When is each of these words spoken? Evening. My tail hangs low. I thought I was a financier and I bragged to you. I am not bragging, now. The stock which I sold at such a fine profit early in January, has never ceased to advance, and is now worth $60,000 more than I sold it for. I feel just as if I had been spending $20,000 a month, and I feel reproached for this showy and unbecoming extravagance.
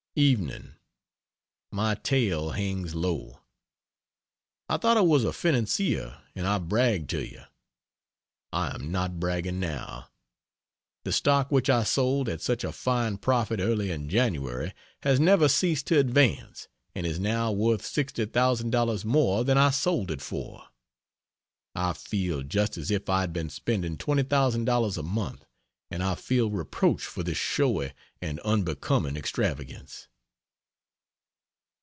Evening. 0.13 0.73
My 1.71 1.95
tail 1.95 2.49
hangs 2.49 2.93
low. 2.93 3.39
I 4.67 4.75
thought 4.75 4.97
I 4.97 5.01
was 5.01 5.23
a 5.23 5.31
financier 5.31 6.21
and 6.35 6.45
I 6.45 6.57
bragged 6.57 7.09
to 7.11 7.25
you. 7.25 7.43
I 8.51 8.75
am 8.75 8.91
not 8.91 9.21
bragging, 9.21 9.61
now. 9.61 10.09
The 11.05 11.13
stock 11.13 11.49
which 11.49 11.69
I 11.69 11.85
sold 11.85 12.27
at 12.27 12.41
such 12.41 12.65
a 12.65 12.73
fine 12.73 13.19
profit 13.19 13.61
early 13.61 13.89
in 13.89 14.09
January, 14.09 14.73
has 15.03 15.17
never 15.17 15.47
ceased 15.47 15.87
to 15.87 15.99
advance, 15.99 16.67
and 16.93 17.05
is 17.07 17.17
now 17.17 17.53
worth 17.53 17.81
$60,000 17.83 19.05
more 19.05 19.45
than 19.45 19.57
I 19.57 19.69
sold 19.69 20.11
it 20.11 20.21
for. 20.21 20.65
I 21.73 21.93
feel 21.93 22.43
just 22.43 22.77
as 22.77 22.91
if 22.91 23.07
I 23.09 23.21
had 23.21 23.31
been 23.31 23.49
spending 23.49 23.95
$20,000 23.95 24.97
a 24.97 25.03
month, 25.03 25.45
and 25.93 26.01
I 26.01 26.15
feel 26.15 26.49
reproached 26.49 27.05
for 27.05 27.21
this 27.21 27.37
showy 27.37 27.91
and 28.21 28.39
unbecoming 28.41 29.17
extravagance. 29.17 30.07